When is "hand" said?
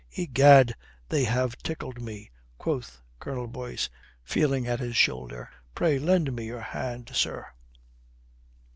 6.59-7.11